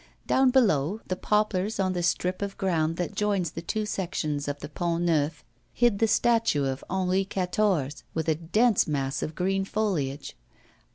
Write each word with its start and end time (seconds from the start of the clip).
Down 0.25 0.49
below, 0.49 0.99
the 1.05 1.15
poplars 1.15 1.79
on 1.79 1.93
the 1.93 2.01
strip 2.01 2.41
of 2.41 2.57
ground 2.57 2.97
that 2.97 3.13
joins 3.13 3.51
the 3.51 3.61
two 3.61 3.85
sections 3.85 4.47
of 4.47 4.57
the 4.57 4.67
Pont 4.67 5.03
Neuf 5.03 5.43
hid 5.73 5.99
the 5.99 6.07
statue 6.07 6.65
of 6.65 6.83
Henri 6.89 7.21
IV. 7.21 8.01
with 8.15 8.27
a 8.27 8.33
dense 8.33 8.87
mass 8.87 9.21
of 9.21 9.35
green 9.35 9.63
foliage. 9.63 10.35